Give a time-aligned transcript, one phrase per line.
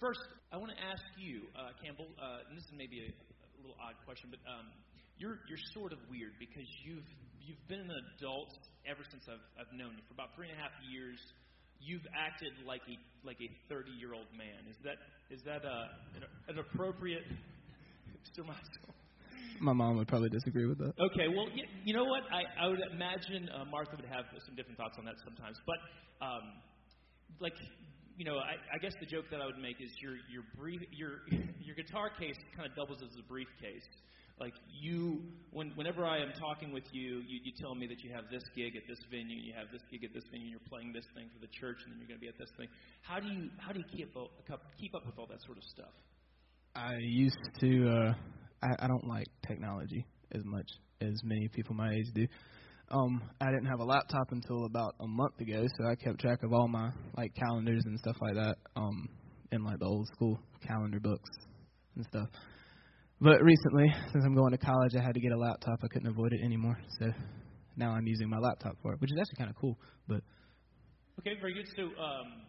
[0.00, 0.20] first,
[0.52, 3.78] I want to ask you, uh, Campbell, uh, and this is maybe a, a little
[3.80, 4.68] odd question, but um,
[5.18, 7.08] you're you're sort of weird because you've
[7.40, 8.52] you've been an adult
[8.84, 11.18] ever since I've I've known you for about three and a half years.
[11.80, 14.64] You've acted like a like a 30 year old man.
[14.68, 14.98] Is that
[15.32, 16.22] is that uh, an,
[16.52, 17.24] an appropriate
[18.36, 18.70] surmise?
[19.60, 20.92] My mom would probably disagree with that.
[21.00, 22.22] Okay, well, you, you know what?
[22.28, 25.56] I, I would imagine uh, Martha would have some different thoughts on that sometimes.
[25.64, 25.80] But,
[26.20, 26.44] um,
[27.40, 27.56] like,
[28.16, 30.80] you know, I, I guess the joke that I would make is your your brief
[30.90, 31.20] your
[31.60, 33.84] your guitar case kind of doubles as a briefcase.
[34.38, 38.12] Like you, when, whenever I am talking with you, you, you tell me that you
[38.12, 40.92] have this gig at this venue, you have this gig at this venue, you're playing
[40.92, 42.68] this thing for the church, and then you're going to be at this thing.
[43.00, 44.28] How do you how do you keep up
[44.78, 45.94] keep up with all that sort of stuff?
[46.74, 47.88] I used to.
[47.88, 48.14] Uh,
[48.62, 50.68] I, I don't like technology as much
[51.00, 52.26] as many people my age do.
[52.90, 56.44] Um, I didn't have a laptop until about a month ago, so I kept track
[56.44, 59.08] of all my like calendars and stuff like that um,
[59.50, 61.30] in like the old school calendar books
[61.96, 62.28] and stuff.
[63.20, 65.80] But recently, since I'm going to college, I had to get a laptop.
[65.82, 67.06] I couldn't avoid it anymore, so
[67.76, 69.76] now I'm using my laptop for it, which is actually kind of cool.
[70.06, 70.20] But
[71.20, 71.66] okay, very good.
[71.74, 72.42] So um,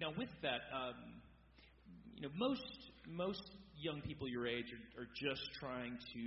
[0.00, 0.94] now with that, um,
[2.14, 2.62] you know, most
[3.10, 3.42] most
[3.80, 6.22] young people your age are, are just trying to,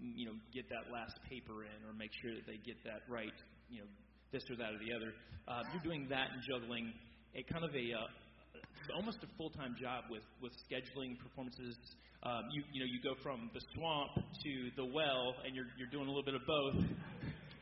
[0.00, 3.34] you know, get that last paper in or make sure that they get that right,
[3.68, 3.90] you know,
[4.32, 5.12] this or that or the other.
[5.46, 6.92] Uh, you're doing that and juggling
[7.36, 11.76] a kind of a uh, almost a full-time job with with scheduling performances.
[12.22, 15.90] Um, you you know you go from the swamp to the well, and you're you're
[15.90, 16.84] doing a little bit of both.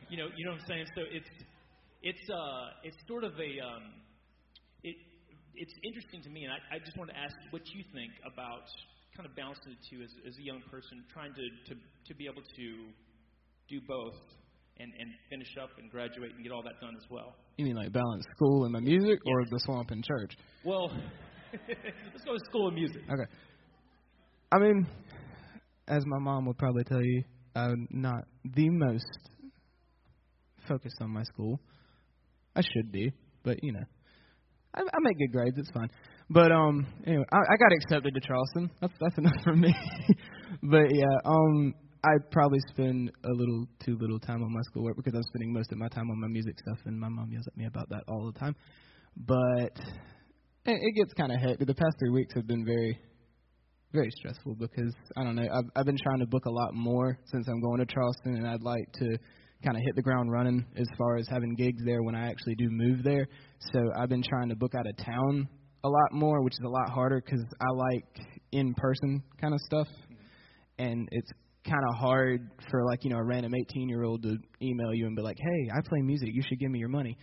[0.05, 0.85] You know you know what I'm saying.
[0.93, 1.33] So it's
[2.05, 3.89] it's uh it's sort of a um,
[4.85, 4.95] it
[5.57, 8.69] it's interesting to me, and I, I just want to ask what you think about
[9.15, 12.25] kind of balancing the two as, as a young person, trying to, to, to be
[12.25, 12.67] able to
[13.69, 14.15] do both
[14.77, 17.35] and, and finish up and graduate and get all that done as well.
[17.57, 20.35] You mean like balance school and my music or the swamp and church?
[20.63, 20.89] Well,
[21.53, 23.01] let's go to school and music.
[23.11, 23.31] Okay.
[24.51, 24.87] I mean,
[25.87, 27.23] as my mom would probably tell you,
[27.55, 29.05] I'm not the most
[30.67, 31.59] focused on my school.
[32.55, 33.11] I should be,
[33.43, 33.83] but you know,
[34.73, 35.57] I, I make good grades.
[35.57, 35.89] It's fine.
[36.29, 38.71] But um, anyway, I, I got accepted to Charleston.
[38.81, 39.73] That's that's enough for me.
[40.63, 45.13] but yeah, um, I probably spend a little too little time on my schoolwork because
[45.15, 47.55] I'm spending most of my time on my music stuff, and my mom yells at
[47.55, 48.55] me about that all the time.
[49.15, 49.77] But
[50.65, 51.67] it, it gets kind of hectic.
[51.67, 52.99] The past three weeks have been very,
[53.93, 55.47] very stressful because I don't know.
[55.51, 58.47] I've I've been trying to book a lot more since I'm going to Charleston, and
[58.47, 59.17] I'd like to
[59.63, 62.55] kind of hit the ground running as far as having gigs there when I actually
[62.55, 63.27] do move there.
[63.73, 65.49] So I've been trying to book out of town
[65.85, 69.59] a lot more, which is a lot harder because I like in person kind of
[69.61, 69.87] stuff,
[70.79, 71.31] and it's
[71.63, 75.05] kind of hard for like you know a random 18 year old to email you
[75.05, 77.17] and be like, hey, I play music, you should give me your money.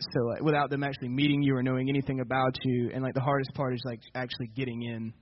[0.00, 3.20] So like, without them actually meeting you or knowing anything about you, and like the
[3.20, 5.12] hardest part is like actually getting in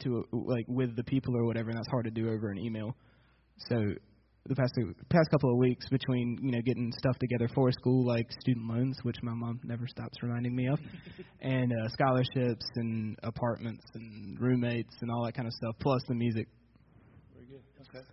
[0.00, 2.96] to like with the people or whatever, and that's hard to do over an email.
[3.68, 3.76] So
[4.48, 4.72] the past
[5.10, 8.98] past couple of weeks between you know getting stuff together for school like student loans,
[9.02, 10.78] which my mom never stops reminding me of,
[11.40, 16.14] and uh, scholarships and apartments and roommates and all that kind of stuff, plus the
[16.14, 16.48] music.
[17.34, 17.62] Very good.
[17.88, 18.04] Okay.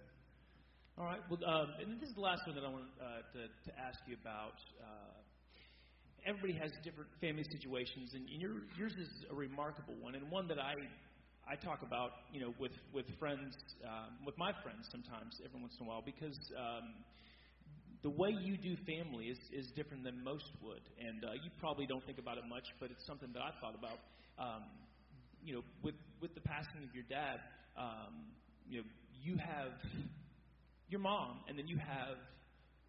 [0.98, 1.20] All right.
[1.30, 4.00] Well, um, and this is the last one that I want uh, to, to ask
[4.08, 4.60] you about.
[4.80, 5.16] Uh,
[6.28, 10.60] everybody has different family situations, and your, yours is a remarkable one, and one that
[10.60, 10.74] I
[11.48, 15.76] I talk about, you know, with with friends, um, with my friends sometimes, every once
[15.80, 17.06] in a while, because um,
[18.02, 21.86] the way you do family is is different than most would, and uh, you probably
[21.86, 24.00] don't think about it much, but it's something that I thought about.
[24.42, 24.64] Um,
[25.44, 27.38] you know, with with the passing of your dad,
[27.78, 28.34] um,
[28.68, 28.88] you know,
[29.22, 29.74] you have
[30.90, 32.18] your mom, and then you have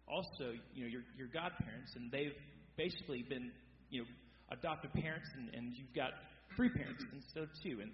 [0.07, 2.33] also, you know, your your godparents, and they've
[2.75, 3.51] basically been,
[3.91, 4.07] you know,
[4.49, 6.11] adopted parents, and, and you've got
[6.55, 7.91] three parents instead of two, and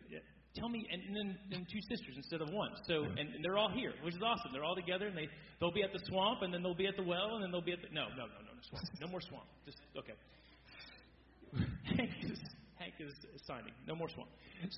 [0.56, 2.72] tell me, and, and then, then two sisters instead of one.
[2.88, 4.52] So, and, and they're all here, which is awesome.
[4.54, 5.28] They're all together, and they
[5.60, 7.62] they'll be at the swamp, and then they'll be at the well, and then they'll
[7.62, 9.46] be at the no, no, no, no, no swamp, no more swamp.
[9.66, 10.14] Just okay.
[11.98, 12.40] Hank is
[12.76, 13.14] Hank is
[13.46, 13.74] signing.
[13.88, 14.30] No more swamp.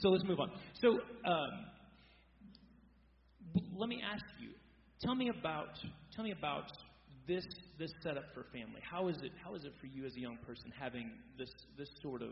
[0.01, 0.51] So let's move on.
[0.81, 1.65] So um,
[3.75, 4.49] let me ask you.
[5.01, 5.77] Tell me about
[6.15, 6.71] tell me about
[7.27, 7.45] this
[7.77, 8.81] this setup for family.
[8.81, 11.89] How is it how is it for you as a young person having this this
[12.01, 12.31] sort of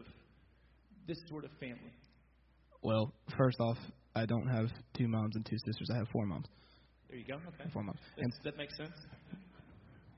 [1.07, 1.91] this sort of family?
[2.83, 3.77] Well, first off,
[4.15, 5.89] I don't have two moms and two sisters.
[5.93, 6.47] I have four moms.
[7.09, 7.35] There you go.
[7.35, 7.69] Okay.
[7.73, 7.99] Four moms.
[8.17, 8.93] And, that makes sense.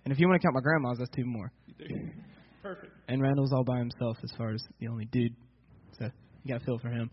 [0.03, 1.51] And if you want to count my grandmas, that's two more.
[2.61, 2.91] Perfect.
[3.07, 5.35] And Randall's all by himself as far as the only dude.
[5.99, 6.09] So
[6.43, 7.09] you got to feel for him.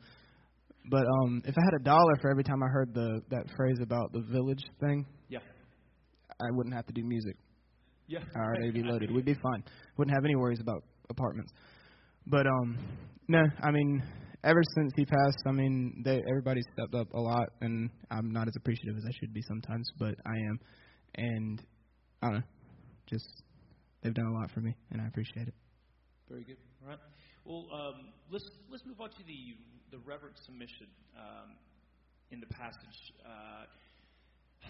[0.90, 3.78] But um, if I had a dollar for every time I heard the that phrase
[3.80, 5.38] about the village thing, yeah,
[6.40, 7.36] I wouldn't have to do music.
[8.08, 8.18] Yeah.
[8.34, 9.10] All right, it'd be loaded.
[9.14, 9.62] We'd be fine.
[9.96, 11.52] Wouldn't have any worries about apartments.
[12.26, 12.78] But um,
[13.28, 14.02] No, I mean,
[14.44, 18.48] ever since he passed, I mean, they, everybody's stepped up a lot, and I'm not
[18.48, 20.58] as appreciative as I should be sometimes, but I am.
[21.14, 21.62] And
[22.22, 22.42] I don't know,
[23.06, 23.42] just
[24.02, 25.54] they've done a lot for me, and I appreciate it.
[26.28, 26.56] Very good.
[26.82, 26.98] All right.
[27.44, 29.58] Well, um, let's let's move on to the
[29.90, 30.86] the reverent submission
[31.18, 31.56] um,
[32.30, 32.98] in the passage.
[33.20, 33.66] Uh,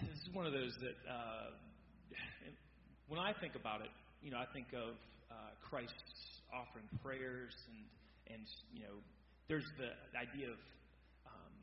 [0.01, 1.53] this is one of those that uh,
[3.07, 4.97] when I think about it, you know, I think of
[5.29, 5.93] uh, Christ
[6.51, 8.97] offering prayers and and you know,
[9.47, 10.59] there's the idea of
[11.27, 11.53] um,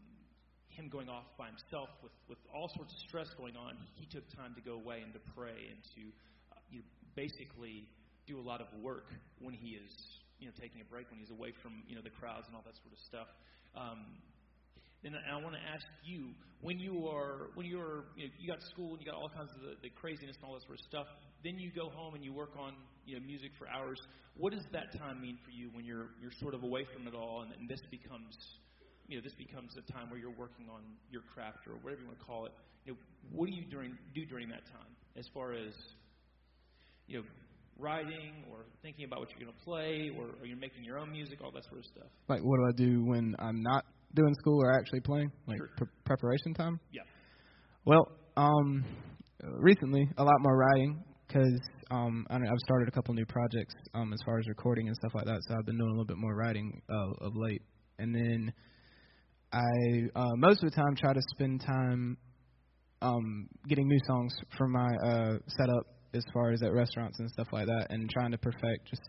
[0.68, 3.76] him going off by himself with with all sorts of stress going on.
[3.96, 6.02] He took time to go away and to pray and to
[6.52, 7.88] uh, you know, basically
[8.26, 9.08] do a lot of work
[9.40, 9.90] when he is
[10.38, 12.64] you know taking a break when he's away from you know the crowds and all
[12.64, 13.28] that sort of stuff.
[13.76, 14.20] Um,
[15.04, 18.60] and I want to ask you when you are when you're you, know, you got
[18.68, 20.84] school and you got all kinds of the, the craziness and all that sort of
[20.84, 21.08] stuff.
[21.40, 22.76] Then you go home and you work on
[23.10, 23.98] you know music for hours.
[24.36, 27.14] What does that time mean for you when you're you're sort of away from it
[27.14, 28.38] all and, and this becomes
[29.08, 32.06] you know this becomes a time where you're working on your craft or whatever you
[32.06, 32.52] want to call it.
[32.86, 32.98] You know,
[33.32, 35.74] what do you during do during that time as far as
[37.08, 37.24] you know
[37.78, 41.10] writing or thinking about what you're going to play or, or you're making your own
[41.10, 42.10] music, all that sort of stuff?
[42.28, 43.84] Like, what do I do when I'm not
[44.14, 45.32] doing school or actually playing?
[45.46, 45.70] Like, Sure.
[45.78, 46.78] pre- preparation time?
[46.92, 47.02] Yeah.
[47.86, 48.84] Well, um,
[49.42, 51.60] recently, a lot more writing because
[51.90, 55.12] um, I I've started a couple new projects um, as far as recording and stuff
[55.14, 55.40] like that.
[55.48, 57.62] So I've been doing a little bit more writing uh, of late.
[57.98, 58.52] And then
[59.52, 62.16] I uh, most of the time try to spend time
[63.02, 67.46] um, getting new songs for my uh, setup as far as at restaurants and stuff
[67.52, 69.02] like that, and trying to perfect just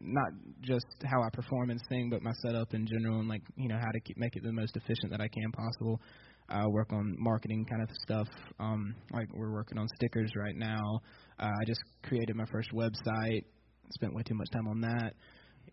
[0.00, 0.28] not
[0.60, 3.78] just how I perform and sing, but my setup in general, and like you know
[3.78, 6.00] how to keep, make it the most efficient that I can possible.
[6.48, 8.28] I work on marketing kind of stuff.
[8.58, 11.00] Um, like we're working on stickers right now.
[11.38, 13.44] Uh, I just created my first website.
[13.90, 15.12] Spent way too much time on that.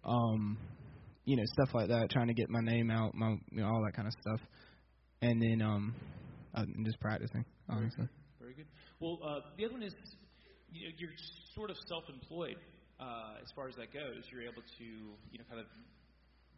[0.03, 0.57] Um,
[1.29, 3.83] you know stuff like that, trying to get my name out, my you know all
[3.85, 4.41] that kind of stuff,
[5.21, 5.93] and then um,
[6.55, 8.07] uh, and just practicing honestly.
[8.39, 8.65] Very good.
[8.99, 9.93] Well, uh, the other one is
[10.73, 11.13] you know, you're
[11.53, 12.57] sort of self-employed
[12.99, 14.23] uh, as far as that goes.
[14.31, 15.67] You're able to you know kind of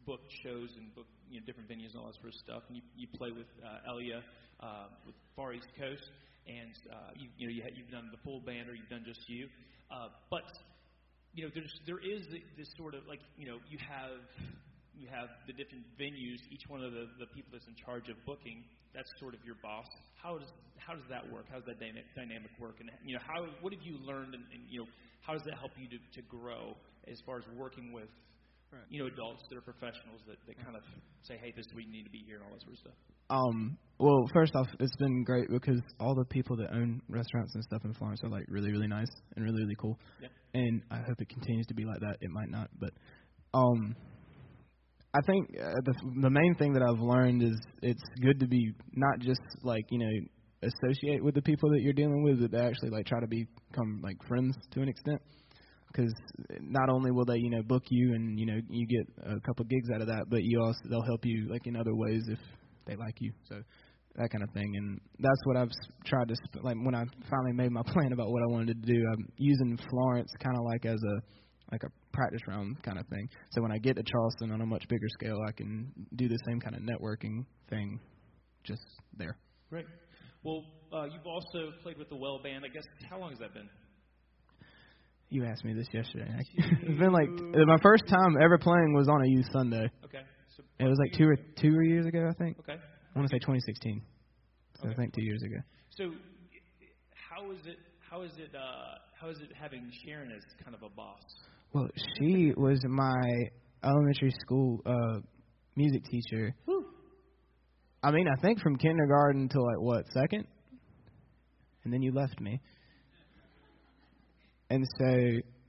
[0.06, 2.64] book shows and book you know different venues and all that sort of stuff.
[2.68, 4.22] And you you play with uh, Elia
[4.60, 6.10] uh, with Far East Coast,
[6.48, 9.04] and uh, you you know you ha- you've done the full band or you've done
[9.06, 9.48] just you.
[9.92, 10.46] Uh, but
[11.34, 12.28] you know there's there is
[12.58, 14.22] this sort of like you know you have
[14.98, 16.40] you have the different venues.
[16.52, 18.64] Each one of the the people that's in charge of booking
[18.94, 19.88] that's sort of your boss.
[20.22, 21.46] How does how does that work?
[21.50, 22.78] How does that dyna- dynamic work?
[22.80, 24.36] And you know how what have you learned?
[24.36, 24.90] And, and you know
[25.22, 26.76] how does that help you to, to grow
[27.08, 28.10] as far as working with
[28.72, 28.82] Right.
[28.90, 30.84] you know adults that are professionals that, that kind of
[31.24, 32.94] say, hey, this is we need to be here and all that sort of stuff.
[33.30, 37.64] Um, well, first off, it's been great because all the people that own restaurants and
[37.64, 39.98] stuff in Florence are like really, really nice and really, really cool.
[40.22, 40.30] Yeah.
[40.54, 42.18] And I hope it continues to be like that.
[42.22, 42.92] It might not, but
[43.54, 43.96] um,
[45.14, 48.74] I think uh, the the main thing that I've learned is it's good to be
[48.94, 50.12] not just like you know
[50.64, 54.16] associate with the people that you're dealing with, but actually like try to become like
[54.28, 55.22] friends to an extent.
[55.92, 56.14] Because
[56.62, 59.66] not only will they, you know, book you and you know you get a couple
[59.66, 62.40] gigs out of that, but you also they'll help you like in other ways if
[62.86, 63.32] they like you.
[63.50, 63.62] So
[64.16, 65.72] that kind of thing, and that's what I've
[66.06, 68.94] tried to sp- like when I finally made my plan about what I wanted to
[68.94, 69.04] do.
[69.14, 71.22] I'm using Florence kind of like as a
[71.72, 73.30] like a practice round kind of thing.
[73.52, 76.38] So when I get to Charleston on a much bigger scale, I can do the
[76.48, 78.00] same kind of networking thing
[78.64, 78.82] just
[79.18, 79.38] there.
[79.70, 79.86] Great.
[80.44, 82.66] Well, uh, you've also played with the Well Band.
[82.66, 83.70] I guess how long has that been?
[85.32, 86.28] You asked me this yesterday.
[86.58, 89.90] it's been like my first time ever playing was on a youth Sunday.
[90.04, 90.20] Okay.
[90.58, 92.60] So It was like two or two years ago, I think.
[92.60, 92.74] Okay.
[92.74, 94.02] I want to say 2016.
[94.82, 95.56] So I think two years ago.
[95.92, 96.12] So
[97.16, 97.78] how is it?
[98.10, 98.54] How is it?
[98.54, 101.22] Uh, how is it having Sharon as kind of a boss?
[101.72, 101.88] Well,
[102.20, 103.24] she was my
[103.86, 105.20] elementary school uh
[105.78, 106.54] music teacher.
[108.04, 110.46] I mean, I think from kindergarten to like what second,
[111.86, 112.60] and then you left me.
[114.72, 115.12] And so,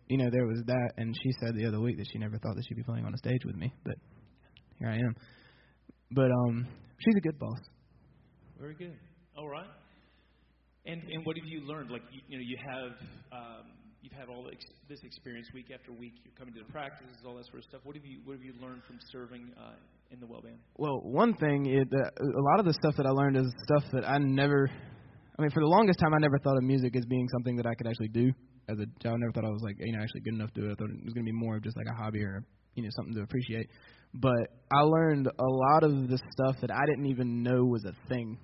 [0.06, 2.54] you know, there was that, and she said the other week that she never thought
[2.54, 3.96] that she'd be playing on a stage with me, but
[4.78, 5.16] here I am.
[6.12, 6.68] But um,
[7.00, 7.58] she's a good boss.
[8.60, 8.94] Very good.
[9.36, 9.66] All right.
[10.86, 11.90] And and what have you learned?
[11.90, 12.92] Like you, you know, you have
[13.32, 13.66] um,
[14.02, 16.12] you've had all ex- this experience week after week.
[16.22, 17.80] You're coming to the practices, all that sort of stuff.
[17.82, 19.74] What have you what have you learned from serving uh,
[20.12, 20.58] in the well band?
[20.76, 23.82] Well, one thing, it, uh, a lot of the stuff that I learned is stuff
[23.94, 24.70] that I never.
[24.70, 27.66] I mean, for the longest time, I never thought of music as being something that
[27.66, 28.30] I could actually do
[28.72, 29.14] as a job.
[29.14, 30.72] I never thought I was like, you know, actually good enough to do it.
[30.72, 32.82] I thought it was going to be more of just like a hobby or you
[32.82, 33.68] know something to appreciate.
[34.14, 37.94] But I learned a lot of the stuff that I didn't even know was a
[38.08, 38.38] thing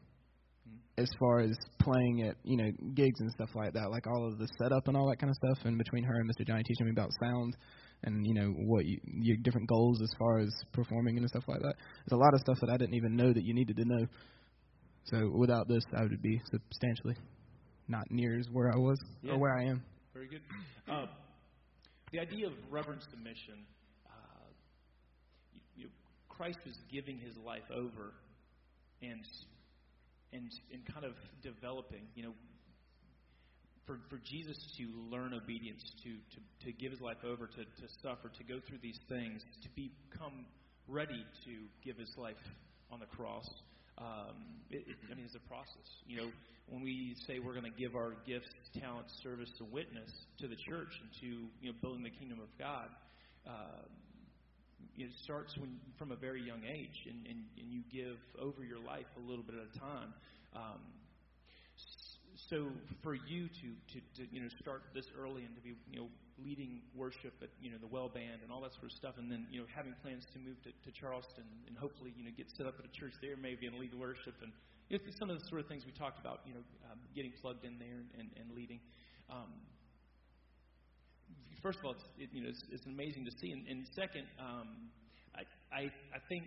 [0.67, 1.03] hmm.
[1.03, 4.39] as far as playing at you know gigs and stuff like that, like all of
[4.39, 5.65] the setup and all that kind of stuff.
[5.65, 6.47] And between her and Mr.
[6.47, 7.57] Johnny teaching me about sound
[8.05, 11.61] and you know what you, your different goals as far as performing and stuff like
[11.61, 11.75] that.
[12.07, 14.07] There's a lot of stuff that I didn't even know that you needed to know.
[15.05, 17.17] So without this, I would be substantially
[17.89, 19.33] not near as where I was Yeah.
[19.33, 19.83] or where I am.
[20.19, 20.43] Very good.
[20.91, 21.07] Uh,
[22.11, 23.55] the idea of reverent submission.
[24.05, 24.49] Uh,
[25.55, 25.89] you, you,
[26.29, 28.15] Christ was giving his life over,
[29.01, 29.23] and
[30.33, 32.03] and and kind of developing.
[32.17, 32.33] You know,
[33.87, 37.87] for for Jesus to learn obedience, to to to give his life over, to to
[38.03, 40.47] suffer, to go through these things, to become
[40.89, 41.53] ready to
[41.85, 42.43] give his life
[42.91, 43.49] on the cross.
[43.99, 45.87] Um, it, it, I mean, it's a process.
[46.07, 46.29] You know,
[46.69, 50.57] when we say we're going to give our gifts, talents, service, and witness to the
[50.57, 51.27] church and to
[51.61, 52.89] you know building the kingdom of God,
[53.47, 53.83] uh,
[54.97, 58.79] it starts when from a very young age, and, and, and you give over your
[58.79, 60.15] life a little bit at a time.
[60.55, 60.81] Um,
[62.49, 66.01] so for you to, to, to you know start this early and to be you
[66.01, 66.09] know
[66.41, 69.31] leading worship at you know the well band and all that sort of stuff, and
[69.31, 72.49] then you know having plans to move to, to Charleston and hopefully you know get
[72.57, 74.53] set up at a church there maybe and lead worship and
[74.89, 77.33] you know, some of the sort of things we talked about you know um, getting
[77.41, 78.81] plugged in there and, and, leading.
[79.29, 79.53] Um,
[81.63, 84.25] first of all, it's, it, you know it's, it's amazing to see, and, and second,
[84.41, 84.89] um,
[85.37, 85.83] I, I
[86.17, 86.45] I think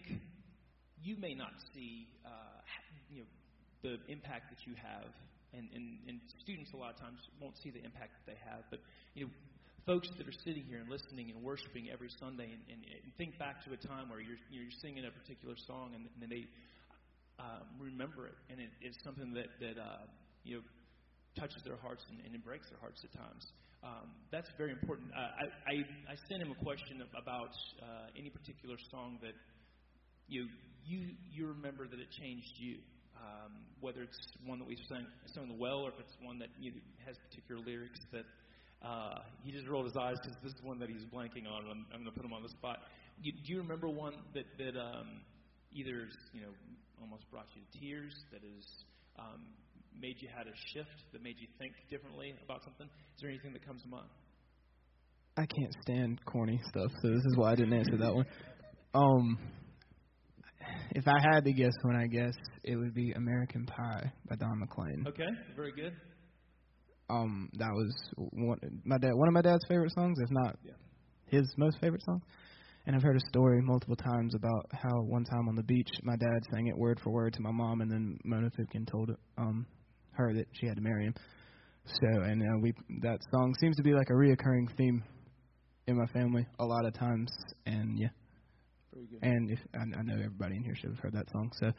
[1.04, 2.66] you may not see uh,
[3.10, 3.30] you know
[3.84, 5.14] the impact that you have
[5.54, 8.64] and, and, and students a lot of times won't see the impact that they have.
[8.70, 8.80] But
[9.14, 9.32] you know,
[9.86, 13.38] folks that are sitting here and listening and worshiping every Sunday, and, and, and think
[13.38, 16.48] back to a time where you're you're singing a particular song, and, and they
[17.40, 20.06] um, remember it, and it, it's something that that uh,
[20.44, 20.64] you know
[21.38, 23.44] touches their hearts and, and it breaks their hearts at times.
[23.84, 25.10] Um, that's very important.
[25.16, 25.76] Uh, I, I
[26.14, 29.34] I sent him a question about uh, any particular song that
[30.28, 30.48] you
[30.86, 32.78] you you remember that it changed you
[33.22, 36.50] um, whether it's one that we've sung, sung the well, or if it's one that
[36.60, 38.26] you know, has particular lyrics that
[38.82, 41.70] uh, he just rolled his eyes because this is one that he's blanking on.
[41.70, 42.80] I'm, I'm going to put him on the spot.
[43.22, 45.22] You, do you remember one that that um,
[45.72, 46.54] either you know
[47.02, 48.66] almost brought you to tears, that has
[49.20, 49.42] um,
[50.00, 52.88] made you had a shift, that made you think differently about something?
[52.88, 54.10] Is there anything that comes to mind?
[55.38, 58.26] I can't stand corny stuff, so this is why I didn't answer that one.
[58.94, 59.38] Um,
[60.92, 62.34] if I had to guess one, I guess
[62.64, 65.06] it would be American Pie by Don McLean.
[65.08, 65.94] Okay, very good.
[67.10, 70.74] Um, that was one my dad one of my dad's favorite songs, if not Yeah.
[71.28, 72.22] his most favorite song.
[72.86, 76.16] And I've heard a story multiple times about how one time on the beach, my
[76.16, 79.66] dad sang it word for word to my mom, and then Mona Fipkin told um
[80.14, 81.14] her that she had to marry him.
[81.86, 85.04] So, and uh, we that song seems to be like a reoccurring theme
[85.88, 87.30] in my family a lot of times,
[87.66, 88.10] and yeah.
[89.22, 91.72] And if I, I know everybody in here should have heard that song, so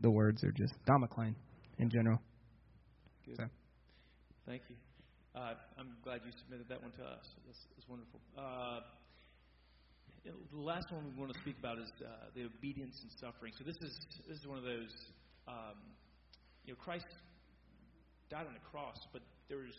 [0.00, 1.36] the words are just McLean
[1.78, 2.18] in general.
[3.24, 3.36] Good.
[3.36, 3.44] So.
[4.46, 4.76] Thank you.
[5.34, 7.26] Uh, I'm glad you submitted that one to us.
[7.44, 8.20] That's, that's wonderful.
[8.38, 8.80] Uh,
[10.24, 13.52] the last one we want to speak about is uh, the obedience and suffering.
[13.54, 13.94] So this is
[14.26, 14.90] this is one of those.
[15.46, 15.78] Um,
[16.64, 17.06] you know, Christ
[18.30, 19.78] died on the cross, but there was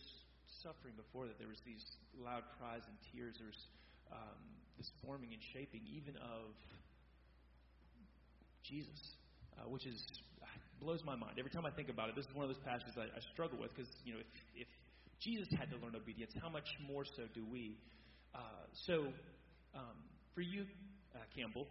[0.64, 1.36] suffering before that.
[1.36, 1.84] There was these
[2.16, 3.36] loud cries and tears.
[3.36, 3.64] There was
[4.08, 4.40] um,
[4.78, 6.54] this forming and shaping, even of
[8.64, 9.00] Jesus,
[9.58, 9.98] uh, which is
[10.80, 12.16] blows my mind every time I think about it.
[12.16, 14.70] This is one of those passages I, I struggle with because you know if, if
[15.20, 17.78] Jesus had to learn obedience, how much more so do we?
[18.36, 18.40] Uh,
[18.86, 19.10] so
[19.74, 19.98] um,
[20.36, 20.66] for you,
[21.16, 21.66] uh, Campbell,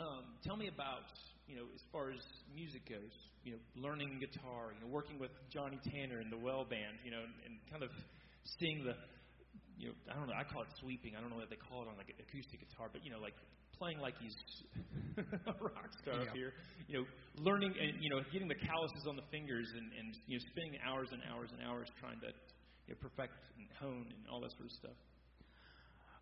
[0.00, 1.06] um, tell me about
[1.46, 2.20] you know as far as
[2.54, 3.14] music goes.
[3.44, 4.74] You know, learning guitar.
[4.74, 6.98] You know, working with Johnny Tanner and the Well Band.
[7.04, 7.90] You know, and, and kind of
[8.58, 8.94] seeing the
[9.78, 10.34] you know, I don't know.
[10.34, 11.14] I call it sweeping.
[11.14, 13.34] I don't know what they call it on like acoustic guitar, but you know, like
[13.78, 14.34] playing like he's
[15.46, 16.52] a rock star up here.
[16.90, 17.04] You know,
[17.38, 20.74] learning and you know, getting the calluses on the fingers and and you know, spending
[20.82, 22.30] hours and hours and hours trying to
[22.90, 24.98] you know, perfect and hone and all that sort of stuff.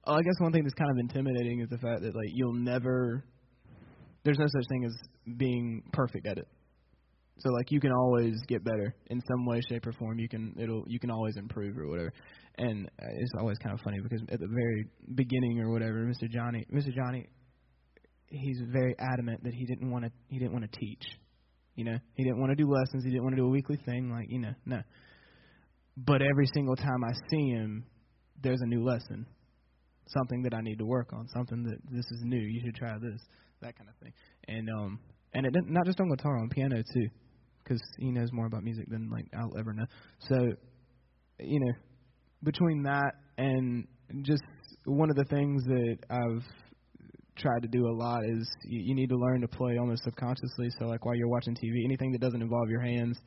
[0.05, 2.55] Oh, I guess one thing that's kind of intimidating is the fact that like you'll
[2.55, 3.25] never
[4.23, 4.95] there's no such thing as
[5.37, 6.49] being perfect at it.
[7.39, 10.19] So like you can always get better in some way, shape, or form.
[10.19, 12.13] You can it'll you can always improve or whatever.
[12.59, 16.31] And it's always kind of funny because at the very beginning or whatever, Mr.
[16.31, 16.95] Johnny, Mr.
[16.95, 17.27] Johnny,
[18.29, 21.05] he's very adamant that he didn't want to he didn't want to teach.
[21.75, 23.05] You know, he didn't want to do lessons.
[23.05, 24.11] He didn't want to do a weekly thing.
[24.11, 24.81] Like you know, no.
[25.99, 27.85] But every single time I see him,
[28.43, 29.27] there's a new lesson
[30.09, 32.39] something that I need to work on, something that this is new.
[32.39, 33.21] You should try this,
[33.61, 34.13] that kind of thing.
[34.49, 35.01] And um,
[35.35, 37.09] and it not just on guitar, on piano too,
[37.67, 39.87] because he knows more about music than like I'll ever know.
[40.21, 40.37] So,
[41.41, 41.73] you know,
[42.43, 43.87] between that and
[44.23, 44.43] just
[44.85, 46.45] one of the things that I've
[47.37, 50.71] tried to do a lot is you, you need to learn to play almost subconsciously.
[50.79, 53.19] So like while you're watching TV, anything that doesn't involve your hands,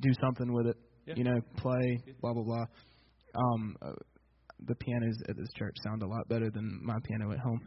[0.00, 0.76] do something with it.
[1.06, 1.14] Yeah.
[1.16, 2.64] You know, play, blah blah blah.
[3.34, 3.92] Um, uh,
[4.66, 7.60] the pianos at this church sound a lot better than my piano at home.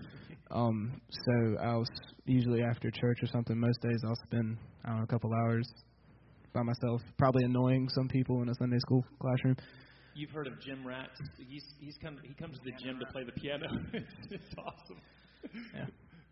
[0.51, 1.85] Um, so I'll
[2.25, 3.59] usually after church or something.
[3.59, 5.67] Most days I'll spend I don't know a couple hours
[6.53, 9.55] by myself, probably annoying some people in a Sunday school classroom.
[10.15, 11.11] You've heard of Jim Ratz?
[11.37, 13.67] He's he's come he comes to the gym to play the piano.
[13.93, 15.01] it's, it's awesome.
[15.75, 15.85] Yeah,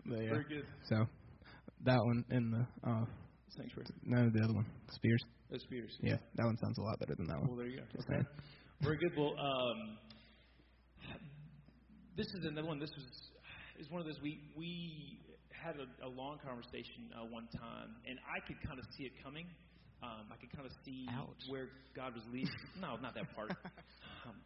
[0.06, 0.30] but yeah.
[0.30, 0.66] Very good.
[0.90, 1.06] So
[1.84, 3.06] that one and the uh,
[3.50, 3.88] Sanctuary.
[4.04, 5.24] no the other one Spears.
[5.52, 5.96] Those Spears.
[6.02, 7.48] Yeah, that one sounds a lot better than that one.
[7.48, 7.84] Well, there you go.
[8.14, 8.26] Okay.
[8.82, 9.12] Very good.
[9.18, 9.98] Well, um,
[12.18, 12.80] this is another one.
[12.80, 13.06] This was
[13.80, 15.20] is one of those we we
[15.52, 19.14] had a, a long conversation uh, one time, and I could kind of see it
[19.24, 19.48] coming.
[20.04, 21.50] Um, I could kind of see Ouch.
[21.50, 22.54] where God was leading.
[22.82, 23.52] no, not that part.
[24.26, 24.38] I'm,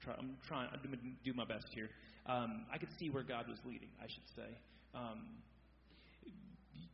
[0.00, 0.68] try, I'm trying.
[0.72, 1.88] I'm going to do my best here.
[2.26, 3.90] Um, I could see where God was leading.
[4.00, 4.50] I should say.
[4.94, 5.42] Um,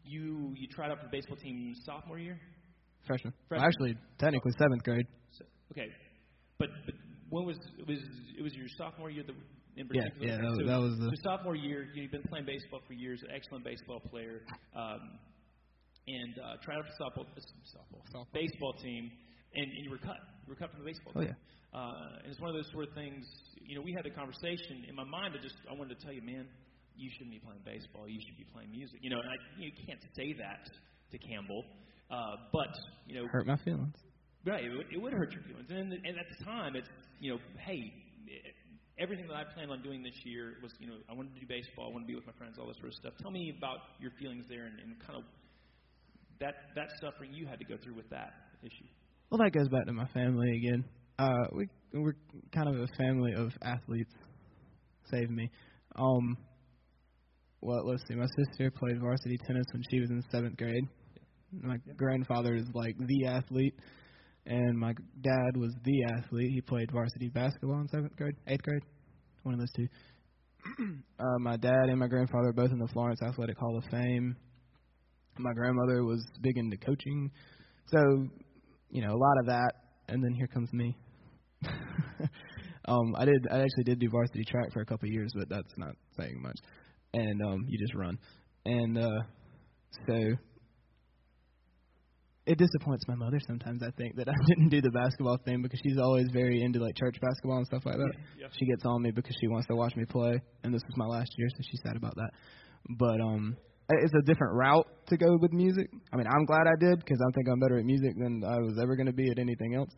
[0.05, 2.38] you you tried out for the baseball team sophomore year.
[3.07, 3.33] Freshman.
[3.49, 3.61] Freshman.
[3.61, 5.07] Well, actually, technically seventh grade.
[5.33, 5.88] So, okay,
[6.59, 6.95] but but
[7.31, 7.99] when was it was
[8.39, 9.35] it was your sophomore year that
[9.77, 10.27] in Yeah, particular?
[10.27, 11.89] yeah, Okay, that was- so, that was the- so sophomore year.
[11.95, 13.23] You've been playing baseball for years.
[13.23, 14.43] An excellent baseball player,
[14.75, 15.19] um,
[16.07, 17.41] and uh, tried out for softball, uh,
[17.77, 18.33] softball, Softball.
[18.33, 19.11] baseball team,
[19.55, 20.17] and, and you were cut.
[20.47, 21.29] You were cut from the baseball Oh team.
[21.37, 21.79] yeah.
[21.79, 23.25] Uh, and it's one of those sort of things.
[23.61, 25.35] You know, we had a conversation in my mind.
[25.39, 26.49] I just I wanted to tell you, man,
[26.97, 28.09] you shouldn't be playing baseball.
[28.09, 28.99] You should be playing music.
[29.03, 30.65] You know, and I, you can't say that
[31.13, 31.63] to Campbell,
[32.11, 32.73] uh, but
[33.07, 33.95] you know, Hurt my feelings.
[34.49, 35.69] Right, it would, it would hurt your feelings.
[35.71, 36.88] And, and at the time, it's
[37.21, 37.93] you know, hey,
[38.99, 41.47] everything that I planned on doing this year was you know, I wanted to do
[41.47, 43.12] baseball, I want to be with my friends, all this sort of stuff.
[43.21, 45.25] Tell me about your feelings there and, and kind of
[46.40, 48.88] that that suffering you had to go through with that issue.
[49.31, 50.85] Well, that goes back to my family again.
[51.19, 52.17] Uh, we we're
[52.55, 54.12] kind of a family of athletes.
[55.11, 55.50] Save me.
[55.97, 56.37] Um.
[57.61, 58.14] Well, let's see.
[58.14, 60.85] My sister played varsity tennis when she was in seventh grade.
[61.61, 63.75] My grandfather is like the athlete,
[64.49, 66.50] and my dad was the athlete.
[66.52, 68.83] He played varsity basketball in seventh grade, eighth grade,
[69.43, 69.87] one of those two.
[71.21, 74.35] uh, my dad and my grandfather are both in the Florence Athletic Hall of Fame.
[75.38, 77.31] My grandmother was big into coaching,
[77.92, 78.27] so
[78.90, 79.73] you know a lot of that.
[80.09, 80.96] And then here comes me.
[82.87, 83.46] um, I did.
[83.51, 86.40] I actually did do varsity track for a couple of years, but that's not saying
[86.40, 86.57] much.
[87.12, 88.18] And um, you just run,
[88.64, 89.20] and uh,
[90.07, 90.18] so
[92.49, 93.83] it disappoints my mother sometimes.
[93.83, 96.97] I think that I didn't do the basketball thing because she's always very into like
[96.97, 98.13] church basketball and stuff like that.
[98.41, 98.47] Yeah.
[98.59, 101.05] She gets on me because she wants to watch me play, and this was my
[101.05, 102.31] last year, so she's sad about that.
[102.99, 103.57] But um,
[103.91, 105.91] it's a different route to go with music.
[106.11, 108.59] I mean, I'm glad I did because I think I'm better at music than I
[108.59, 109.91] was ever going to be at anything else.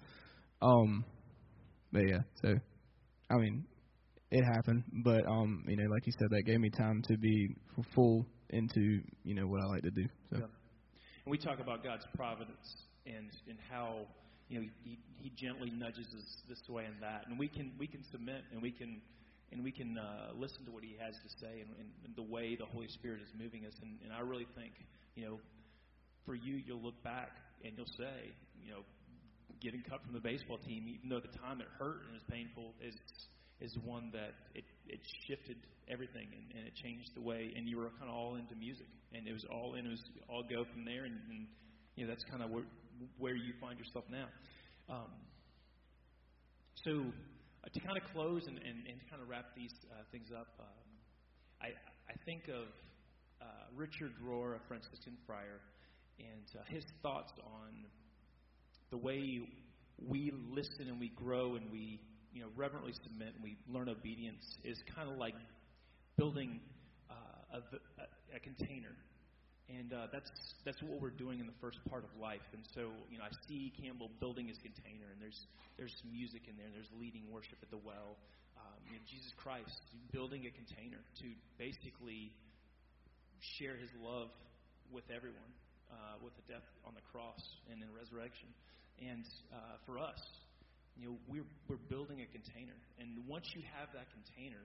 [0.60, 1.04] Um,
[1.92, 2.54] but yeah, so
[3.30, 3.64] I mean,
[4.32, 4.82] it happened.
[5.04, 7.54] But um, you know, like you said, that gave me time to be
[7.94, 10.04] full into you know what I like to do.
[10.32, 10.38] So.
[10.40, 10.46] Yeah.
[11.24, 14.06] And we talk about God's providence and and how
[14.48, 17.86] you know he, he gently nudges us this way and that, and we can we
[17.86, 19.00] can submit and we can
[19.52, 22.22] and we can uh, listen to what He has to say and, and, and the
[22.22, 23.74] way the Holy Spirit is moving us.
[23.82, 24.72] And, and I really think
[25.14, 25.40] you know
[26.24, 27.30] for you, you'll look back
[27.64, 28.30] and you'll say,
[28.62, 28.80] you know,
[29.60, 32.72] getting cut from the baseball team, even though the time it hurt and was painful,
[32.80, 32.94] is
[33.60, 35.56] is one that it it shifted
[35.88, 37.52] everything and, and it changed the way.
[37.56, 39.86] And you were kind of all into music, and it was all in.
[39.86, 41.46] It was all go from there, and, and
[41.96, 42.64] you know that's kind of where
[43.18, 44.28] where you find yourself now.
[44.88, 45.10] Um,
[46.84, 46.90] so
[47.64, 50.28] uh, to kind of close and, and, and to kind of wrap these uh, things
[50.34, 50.88] up, um,
[51.62, 51.68] I
[52.10, 52.66] I think of
[53.40, 55.60] uh, Richard Rohr, a Franciscan friar,
[56.18, 57.86] and uh, his thoughts on
[58.90, 59.40] the way
[60.08, 62.00] we listen and we grow and we
[62.32, 65.34] you know reverently submit and we learn obedience is kind of like
[66.16, 66.60] building
[67.10, 68.94] uh, a, a, container.
[69.70, 70.30] And uh, that's
[70.64, 72.44] that's what we're doing in the first part of life.
[72.52, 75.46] And so you know I see Campbell building his container and there's
[75.78, 76.66] there's music in there.
[76.66, 78.18] And there's leading worship at the well.
[78.58, 79.80] Um, you know, Jesus Christ
[80.12, 82.34] building a container to basically
[83.56, 84.28] share his love
[84.92, 85.48] with everyone
[85.88, 87.40] uh, with the death on the cross
[87.70, 88.50] and in resurrection.
[89.00, 90.20] And uh, for us,
[91.00, 94.60] you know, we're we're building a container, and once you have that container,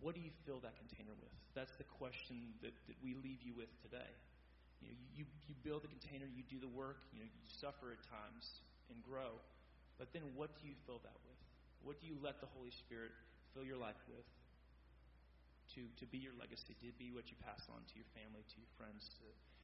[0.00, 1.32] what do you fill that container with?
[1.52, 4.08] That's the question that, that we leave you with today.
[4.80, 7.92] You know, you you build the container, you do the work, you know, you suffer
[7.92, 9.36] at times and grow,
[10.00, 11.40] but then what do you fill that with?
[11.84, 13.12] What do you let the Holy Spirit
[13.52, 14.24] fill your life with?
[15.76, 18.56] To, to be your legacy, to be what you pass on to your family, to
[18.56, 19.28] your friends, to,